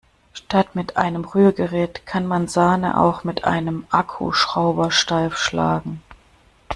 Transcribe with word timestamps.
Statt 0.33 0.73
mit 0.73 0.97
einem 0.97 1.23
Rührgerät 1.25 2.07
kann 2.07 2.25
man 2.25 2.47
Sahne 2.47 2.99
auch 2.99 3.23
mit 3.23 3.43
einem 3.43 3.85
Akkuschrauber 3.91 4.89
steif 4.89 5.37
schlagen. 5.37 6.01